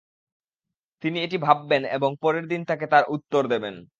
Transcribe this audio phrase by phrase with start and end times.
[1.03, 3.75] তিনি এটি ভাববেন এবং পরের দিন তাকে তার উত্তর দেবেন।